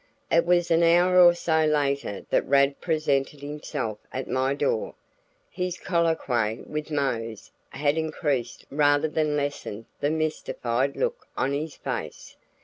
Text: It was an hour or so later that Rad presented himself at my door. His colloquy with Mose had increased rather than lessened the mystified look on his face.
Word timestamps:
It 0.31 0.47
was 0.47 0.71
an 0.71 0.81
hour 0.81 1.19
or 1.23 1.35
so 1.35 1.63
later 1.63 2.25
that 2.31 2.47
Rad 2.47 2.81
presented 2.81 3.41
himself 3.41 3.99
at 4.11 4.27
my 4.27 4.55
door. 4.55 4.95
His 5.51 5.77
colloquy 5.77 6.63
with 6.65 6.89
Mose 6.89 7.51
had 7.69 7.99
increased 7.99 8.65
rather 8.71 9.07
than 9.07 9.37
lessened 9.37 9.85
the 9.99 10.09
mystified 10.09 10.95
look 10.97 11.27
on 11.37 11.53
his 11.53 11.75
face. 11.75 12.35